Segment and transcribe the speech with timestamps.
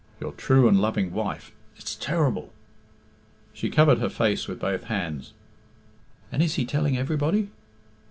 [0.19, 2.51] Your true and loving wife it is terrible."
[3.53, 5.33] She covered her face with both hands.
[6.31, 7.49] "And is he telling everybody?"